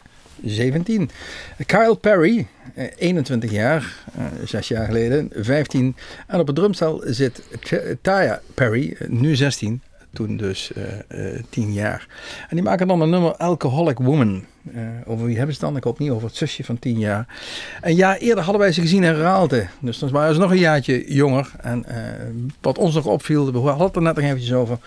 17. 0.45 1.11
Kyle 1.67 1.97
Perry, 1.97 2.47
eh, 2.75 2.87
21 2.97 3.51
jaar, 3.51 4.05
eh, 4.15 4.25
zes 4.45 4.69
jaar 4.69 4.87
geleden 4.87 5.31
15. 5.35 5.97
En 6.27 6.41
op 6.41 6.47
het 6.47 6.57
drumstel 6.57 7.03
zit 7.05 7.43
Taya 8.03 8.41
Perry, 8.55 8.97
eh, 8.99 9.09
nu 9.09 9.37
16. 9.37 9.81
Toen 10.15 10.37
dus 10.37 10.73
eh, 10.73 11.35
eh, 11.35 11.43
10 11.51 11.73
jaar. 11.73 12.07
En 12.49 12.57
die 12.57 12.63
maken 12.65 12.87
dan 12.87 13.01
een 13.01 13.11
nummer 13.11 13.37
Alcoholic 13.37 13.99
Woman. 13.99 14.45
Eh, 14.73 14.81
over 15.05 15.27
wie 15.27 15.37
hebben 15.37 15.55
ze 15.55 15.61
dan? 15.61 15.77
Ik 15.77 15.85
hoop 15.85 15.99
niet 15.99 16.11
over 16.11 16.29
het 16.29 16.37
zusje 16.37 16.65
van 16.65 16.79
10 16.79 16.99
jaar. 16.99 17.27
Een 17.83 17.95
jaar 17.95 18.17
eerder 18.17 18.45
hadden 18.45 18.63
wij 18.63 18.73
ze 18.73 18.81
gezien 18.81 19.05
in 19.05 19.15
Raalte. 19.15 19.67
Dus 19.81 19.99
dan 19.99 20.11
waren 20.11 20.35
ze 20.35 20.41
nog 20.41 20.51
een 20.51 20.59
jaartje 20.59 21.15
jonger. 21.15 21.51
En 21.61 21.85
eh, 21.85 21.97
wat 22.61 22.79
ons 22.79 22.95
nog 22.95 23.07
opviel, 23.07 23.53
we 23.53 23.59
hadden 23.59 23.87
het 23.87 23.97
er 23.97 24.03
net 24.03 24.15
nog 24.15 24.25
eventjes 24.25 24.53
over. 24.53 24.79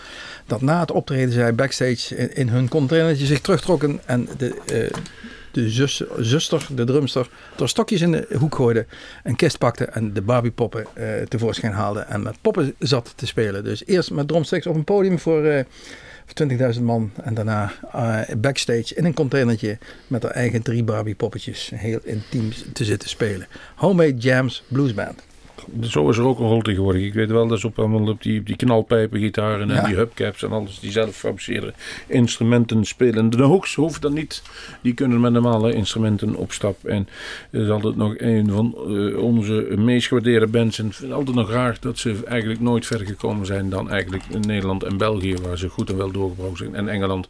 Dat 0.46 0.62
na 0.62 0.80
het 0.80 0.92
optreden 0.92 1.34
zij 1.34 1.56
backstage 1.56 2.16
in, 2.16 2.36
in 2.36 2.50
hun 2.50 2.70
containertje 2.70 3.26
zich 3.26 3.42
terugtrokken. 3.42 4.00
En 4.06 4.28
de, 4.38 4.56
eh, 4.66 5.00
de 5.64 5.70
zus, 5.70 6.02
zuster, 6.18 6.68
de 6.76 6.84
drumster, 6.84 7.30
er 7.60 7.70
stokjes 7.70 8.02
in 8.02 8.12
de 8.12 8.28
hoek 8.38 8.56
gooide. 8.56 8.86
Een 9.24 9.36
kist 9.36 9.58
pakte 9.58 9.86
en 9.86 10.14
de 10.14 10.22
Barbie-poppen 10.22 10.86
eh, 10.94 11.22
tevoorschijn 11.28 11.74
haalde. 11.74 12.00
En 12.00 12.24
met 12.24 12.42
poppen 12.42 12.76
zat 12.80 13.14
te 13.16 13.26
spelen. 13.26 13.64
Dus 13.64 13.86
eerst 13.86 14.12
met 14.12 14.28
drumsticks 14.28 14.68
op 14.68 14.76
een 14.76 14.84
podium 14.84 15.20
voor... 15.20 15.44
eh, 15.44 15.64
voor 16.26 16.74
20.000 16.76 16.82
man 16.82 17.12
en 17.24 17.34
daarna 17.34 17.74
eh, 17.92 18.36
backstage 18.38 18.96
in 18.96 19.06
een 19.06 19.14
containertje 19.14 19.78
met 20.08 20.24
haar 20.24 20.32
eigen 20.32 20.62
drie 20.62 20.84
Barbie 20.84 21.16
poppetjes 21.16 21.72
heel 21.76 22.00
intiem 22.04 22.50
te 22.74 22.86
zitten 22.86 23.10
spelen. 23.10 23.48
Homemade 23.76 24.18
Jams 24.18 24.64
Blues 24.68 24.94
Band. 24.94 25.27
Zo 25.82 26.10
is 26.10 26.18
er 26.18 26.24
ook 26.26 26.40
een 26.40 26.48
rol 26.48 26.62
tegenwoordig. 26.62 27.02
Ik 27.04 27.14
weet 27.14 27.32
wel 27.32 27.48
dat 27.48 27.60
ze 27.60 27.68
op, 27.68 27.80
allemaal 27.80 28.08
op 28.08 28.22
die, 28.22 28.40
op 28.40 28.46
die 28.46 28.56
knalpijpen, 28.56 29.20
gitaren 29.20 29.70
en 29.70 29.76
Ja. 29.76 29.86
die 29.86 29.96
hubcaps 29.96 30.44
en 30.44 30.52
alles 30.52 30.80
die 30.80 30.92
zelf 30.92 31.16
fabriceerde 31.16 31.74
instrumenten 32.08 32.86
spelen. 32.86 33.30
De 33.30 33.44
hoogs 33.44 33.76
hoeven 33.76 34.02
dat 34.02 34.12
niet. 34.12 34.42
Die 34.82 34.94
kunnen 34.94 35.20
met 35.20 35.32
normale 35.32 35.74
instrumenten 35.74 36.36
op 36.36 36.52
stap. 36.52 36.86
En 36.86 37.08
er 37.52 37.62
is 37.64 37.70
altijd 37.70 37.96
nog 37.96 38.14
een 38.18 38.50
van 38.52 38.76
eh, 38.76 39.18
onze 39.24 39.68
meest 39.78 40.08
gewaardeerde 40.08 40.48
bands. 40.48 40.80
En 40.80 40.86
ik 40.86 40.94
vind 40.94 41.12
altijd 41.12 41.36
nog 41.36 41.52
raar 41.52 41.78
dat 41.80 41.98
ze 41.98 42.16
eigenlijk 42.26 42.62
nooit 42.62 42.86
verder 42.86 43.08
gekomen 43.08 43.46
zijn 43.46 43.70
dan 43.70 43.90
eigenlijk 43.90 44.24
in 44.30 44.40
Nederland 44.40 44.84
en 44.84 44.98
België, 44.98 45.36
waar 45.42 45.58
ze 45.58 45.70
goed 45.70 45.90
en 45.90 45.98
wel 45.98 46.12
doorgebroken 46.12 46.58
zijn. 46.58 46.76
En 46.76 46.88
Engeland. 46.90 47.28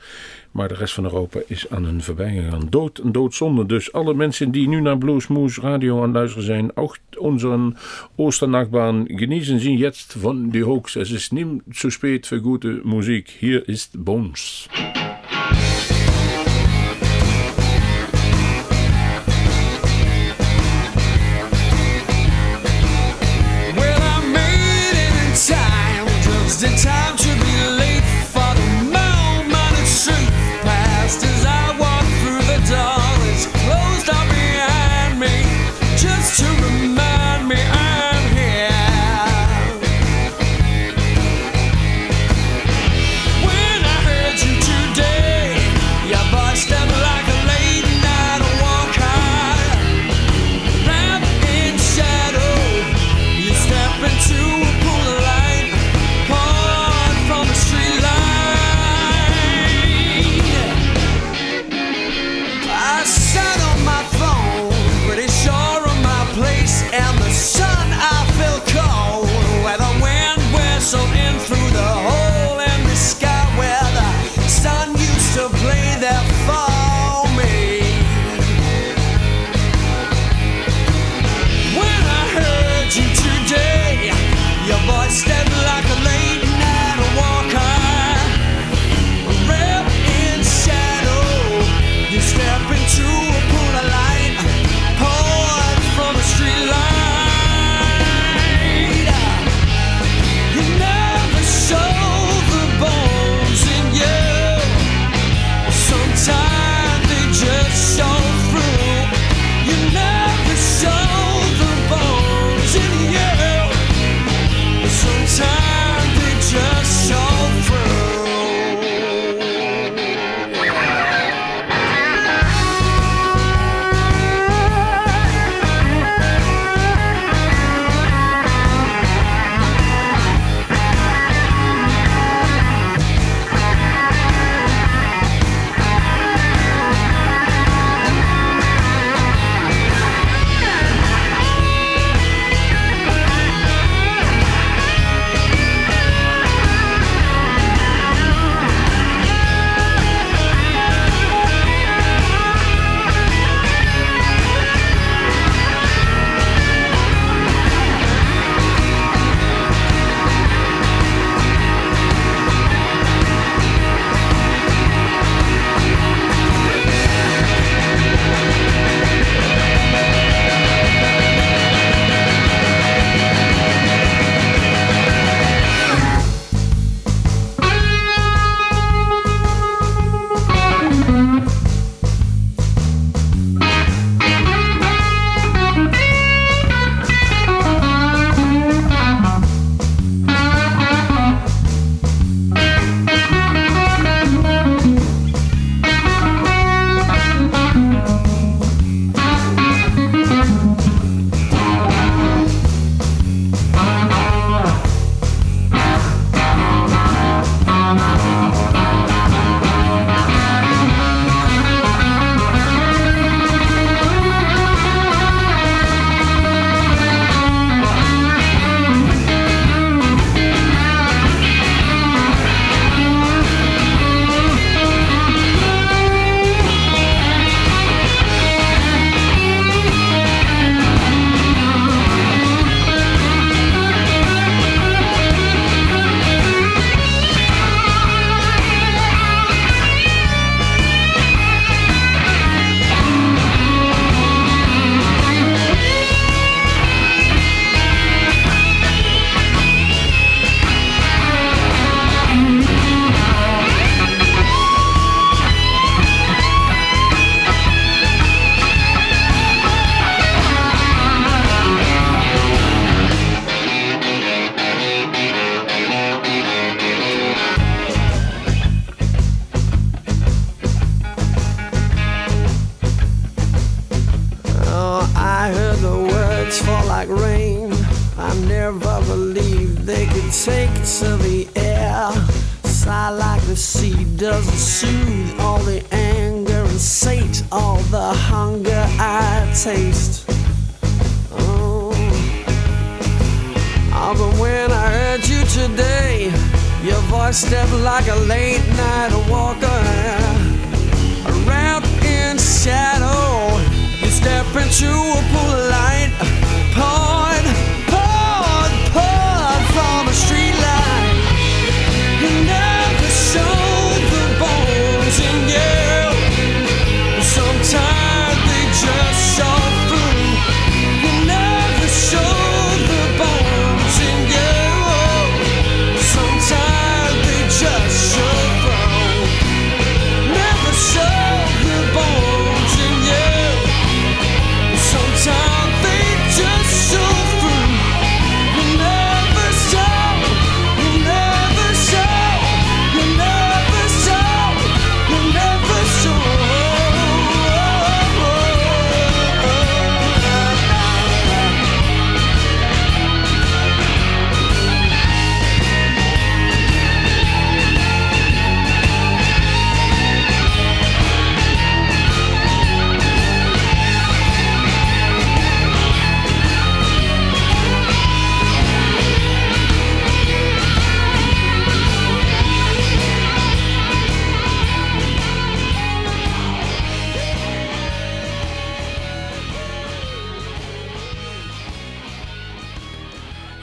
Maar 0.58 0.68
de 0.68 0.74
rest 0.74 0.93
van 0.93 1.03
Europa 1.03 1.39
is 1.47 1.70
aan 1.70 1.84
hun 1.84 2.01
voorbij 2.01 2.34
gegaan. 2.34 2.68
Dood 2.70 2.97
en 2.97 3.12
doodzonde. 3.12 3.66
Dus 3.66 3.91
alle 3.91 4.14
mensen 4.14 4.51
die 4.51 4.68
nu 4.68 4.82
naar 4.82 4.97
Bluesmoose 4.97 5.62
Radio 5.62 5.97
aan 5.97 6.03
het 6.03 6.14
luisteren 6.14 6.45
zijn, 6.45 6.78
ook 6.78 6.97
onze 7.18 7.74
Oosternachbaan, 8.16 9.03
genießen 9.08 9.60
Sie 9.60 9.78
jetzt 9.78 10.16
von 10.20 10.49
die 10.49 10.64
Hoax. 10.64 10.95
Es 10.95 11.12
ist 11.12 11.32
nicht 11.32 11.47
zu 11.72 11.89
spät 11.89 12.28
für 12.28 12.41
gute 12.41 12.82
Musik. 12.84 13.30
Hier 13.39 13.68
ist 13.68 14.03
Bones. 14.03 14.68
Time, 26.78 26.97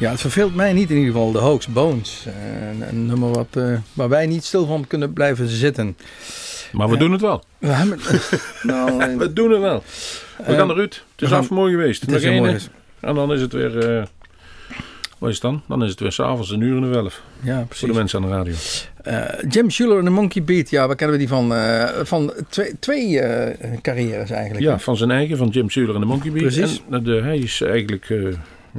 Ja, 0.05 0.11
het 0.11 0.21
verveelt 0.21 0.55
mij 0.55 0.73
niet 0.73 0.91
in 0.91 0.97
ieder 0.97 1.13
geval, 1.13 1.33
de 1.33 1.39
Hoax 1.39 1.67
Bones. 1.67 2.25
Eh, 2.27 2.69
Een, 2.71 2.89
een 2.89 3.07
nummer 3.07 3.31
wat, 3.31 3.47
eh, 3.51 3.77
waar 3.93 4.09
wij 4.09 4.27
niet 4.27 4.45
stil 4.45 4.67
van 4.67 4.87
kunnen 4.87 5.13
blijven 5.13 5.49
zitten. 5.49 5.97
Maar 6.73 6.89
we 6.89 6.97
doen 6.97 7.13
het 7.13 7.21
wel. 7.21 7.43
We 7.59 7.67
hebben, 7.67 7.99
nou, 8.63 9.01
eh, 9.01 9.17
We 9.17 9.33
doen 9.33 9.51
het 9.51 9.61
wel. 9.61 9.83
We 10.47 10.55
gaan 10.55 10.71
eruit. 10.71 10.95
Het 11.13 11.23
is 11.23 11.29
gaan- 11.29 11.39
af 11.39 11.51
mooi 11.51 11.73
geweest. 11.73 12.01
het 12.01 12.11
is 12.13 12.23
hè? 12.25 12.57
En 13.01 13.15
dan 13.15 13.33
is 13.33 13.41
het 13.41 13.53
weer... 13.53 13.79
eh 13.99 14.05
wat 15.19 15.29
is 15.33 15.35
het 15.35 15.45
dan? 15.51 15.63
Dan 15.69 15.85
is 15.85 15.91
het 15.91 16.01
weer 16.01 16.13
s'avonds 16.13 16.51
een 16.51 16.61
uur 16.61 16.77
en 16.77 16.83
een 16.83 16.95
elf. 16.95 17.23
ja, 17.41 17.57
Voor 17.57 17.67
precies. 17.67 17.89
de 17.89 17.95
mensen 17.95 18.23
aan 18.23 18.29
de 18.29 18.35
radio. 18.35 18.55
Eh, 19.03 19.51
Jim 19.51 19.71
Schuller 19.71 19.99
en 19.99 20.05
de 20.05 20.11
Monkey 20.11 20.43
Beat, 20.45 20.71
ja, 20.71 20.87
waar 20.87 20.97
kennen 20.97 21.17
we 21.19 21.23
die 21.25 21.33
van? 21.35 21.55
Eh, 21.55 21.85
van 22.03 22.33
twee, 22.49 22.79
twee 22.79 23.21
eh, 23.21 23.81
carrières 23.83 24.31
eigenlijk. 24.31 24.65
Ja, 24.65 24.79
van 24.79 24.97
zijn 24.97 25.11
eigen, 25.11 25.37
van 25.37 25.49
Jim 25.49 25.71
Suler 25.71 25.95
en 25.95 26.01
de 26.01 26.07
Monkey 26.07 26.31
Beat. 26.33 26.43
Precies. 26.55 26.83
En 26.91 27.03
de, 27.05 27.21
hij 27.23 27.39
is 27.39 27.61
eigenlijk, 27.61 28.11
eh, 28.11 28.19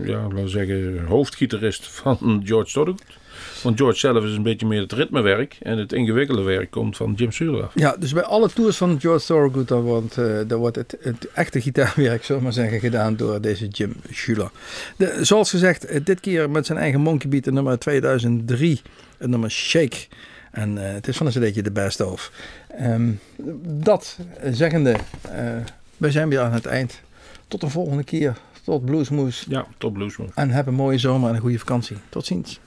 ja, 0.04 0.22
laten 0.22 0.44
we 0.44 0.48
zeggen, 0.48 1.06
hoofdgitarist 1.06 1.88
van 1.88 2.42
George 2.46 2.72
Thorogood. 2.72 3.18
Want 3.64 3.78
George 3.78 4.00
zelf 4.00 4.24
is 4.24 4.36
een 4.36 4.44
beetje 4.44 4.66
meer 4.66 4.82
het 4.82 4.92
ritmewerk. 4.92 5.58
En 5.62 5.78
het 5.78 5.94
ingewikkelde 5.94 6.42
werk 6.42 6.72
komt 6.72 6.98
van 6.98 7.14
Jim 7.14 7.32
Suler 7.32 7.64
af. 7.64 7.72
Ja, 7.76 7.96
dus 8.00 8.14
bij 8.14 8.24
alle 8.24 8.50
tours 8.50 8.78
van 8.78 9.00
George 9.00 9.26
Thorogood, 9.26 9.70
wordt, 9.70 10.18
eh, 10.18 10.40
dan 10.48 10.60
wordt 10.60 10.76
het, 10.76 10.98
het 11.00 11.28
echte 11.34 11.62
gitaarwerk, 11.62 12.24
zullen 12.24 12.42
we 12.42 12.48
maar 12.48 12.54
zeggen, 12.54 12.80
gedaan 12.80 13.16
door 13.16 13.42
deze 13.42 13.68
Jim 13.68 13.94
Schuller. 14.12 14.50
De, 14.98 15.18
zoals 15.22 15.50
gezegd, 15.50 15.86
eh, 15.86 16.00
dit 16.04 16.20
keer 16.20 16.50
met 16.50 16.66
zijn 16.66 16.78
eigen 16.78 17.02
Monkey 17.02 17.30
Beat, 17.30 17.46
nummer 17.46 17.80
2003, 17.80 18.82
het 19.18 19.30
nummer 19.30 19.52
Shake. 19.52 20.08
En 20.56 20.88
eh, 20.88 20.94
het 20.94 21.08
is 21.08 21.18
van 21.18 21.26
een 21.26 21.32
cd'tje 21.32 21.62
de 21.62 21.72
best 21.72 22.02
of. 22.02 22.32
Ehm, 22.68 23.12
dat 23.64 24.18
zeggende, 24.52 24.96
eh, 25.22 25.56
wij 25.98 26.12
zijn 26.12 26.30
weer 26.30 26.40
aan 26.40 26.54
het 26.54 26.66
eind. 26.66 27.02
Tot 27.48 27.62
de 27.62 27.70
volgende 27.70 28.04
keer. 28.04 28.38
Tot 28.66 28.86
Bluesmoes. 28.86 29.46
Ja, 29.50 29.66
top 29.78 29.94
bluesman. 29.94 30.32
En 30.36 30.50
heb 30.50 30.68
een 30.68 30.74
mooie 30.74 30.98
zomer 30.98 31.30
en 31.30 31.36
een 31.36 31.42
goede 31.42 31.60
vakantie. 31.60 31.98
Tot 32.10 32.26
ziens. 32.26 32.60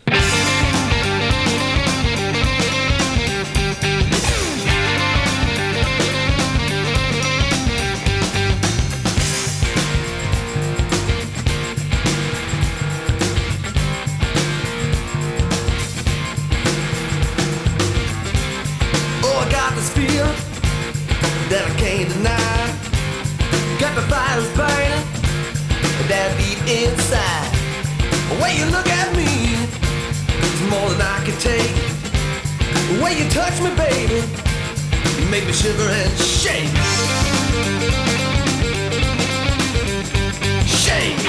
Touch 33.38 33.60
me, 33.62 33.70
baby, 33.76 34.20
make 35.30 35.46
me 35.46 35.52
shiver 35.52 35.88
and 36.02 36.12
shake. 36.18 36.74
Shake. 40.66 41.22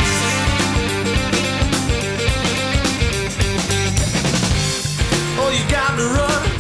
Oh, 5.38 5.50
you 5.56 5.64
got 5.70 5.90
me 5.98 6.04
running 6.18 6.56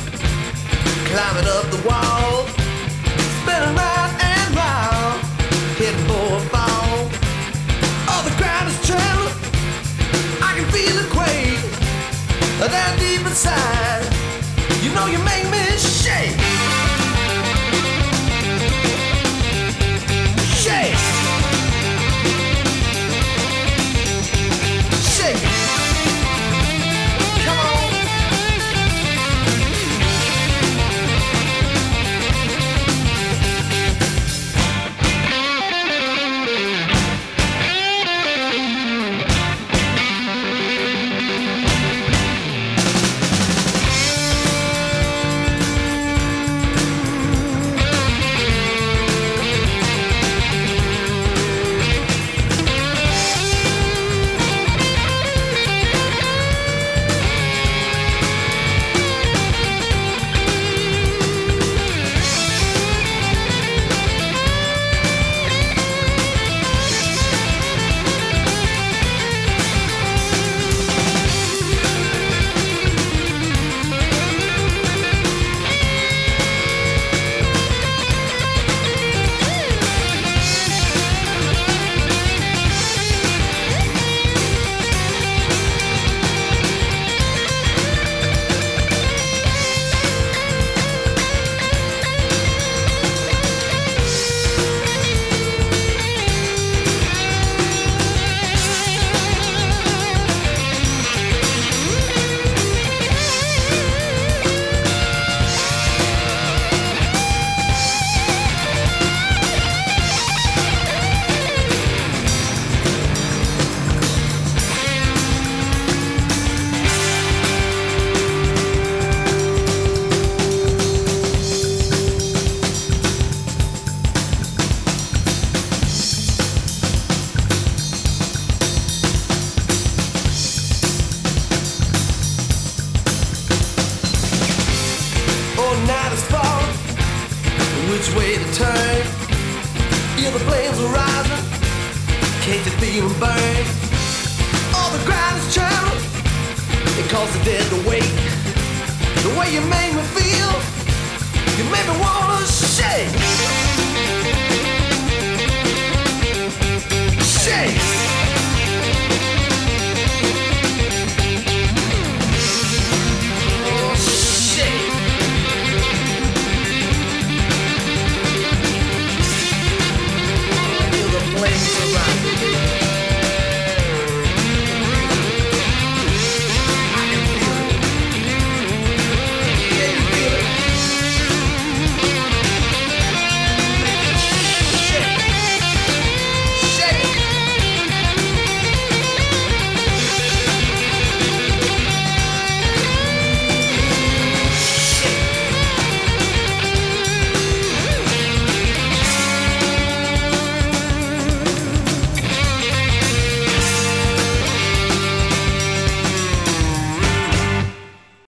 climbing 1.09 1.49
up 1.57 1.65
the 1.75 1.81
wall, 1.89 2.45
spinning 3.41 3.75
round 3.81 4.11
and 4.21 4.49
round, 4.55 5.17
hitting 5.79 6.05
for 6.09 6.27
a 6.37 6.41
fall. 6.53 7.09
Oh, 8.11 8.21
the 8.27 8.33
ground 8.37 8.65
is 8.69 8.77
trembling, 8.85 9.33
I 10.47 10.49
can 10.57 10.65
feel 10.75 10.95
it 11.03 11.09
quake. 11.09 11.63
Down 12.69 12.99
deep 12.99 13.25
inside, 13.25 13.78